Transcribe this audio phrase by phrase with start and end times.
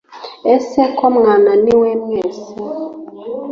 [0.55, 2.51] ese ko mwananiwe mwese